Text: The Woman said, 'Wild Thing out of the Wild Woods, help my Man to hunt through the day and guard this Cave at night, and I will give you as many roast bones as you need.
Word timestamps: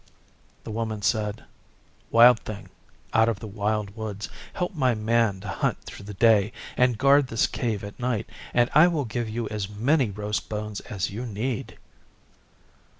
The 0.63 0.71
Woman 0.71 1.03
said, 1.03 1.43
'Wild 2.09 2.39
Thing 2.39 2.69
out 3.13 3.29
of 3.29 3.39
the 3.39 3.45
Wild 3.45 3.95
Woods, 3.95 4.29
help 4.53 4.73
my 4.73 4.95
Man 4.95 5.41
to 5.41 5.47
hunt 5.47 5.77
through 5.85 6.05
the 6.07 6.15
day 6.15 6.51
and 6.75 6.97
guard 6.97 7.27
this 7.27 7.45
Cave 7.45 7.83
at 7.83 7.99
night, 7.99 8.27
and 8.51 8.67
I 8.73 8.87
will 8.87 9.05
give 9.05 9.29
you 9.29 9.47
as 9.49 9.69
many 9.69 10.09
roast 10.09 10.49
bones 10.49 10.79
as 10.79 11.11
you 11.11 11.27
need. 11.27 11.77